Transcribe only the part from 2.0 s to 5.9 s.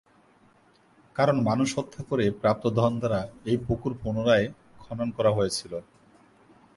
করে প্রাপ্ত ধন দ্বারা এই পুকুর পুনরায় খনন করা হয়েছিল।